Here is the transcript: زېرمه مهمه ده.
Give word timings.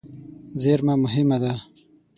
زېرمه 0.61 0.93
مهمه 1.03 1.37
ده. 1.43 1.53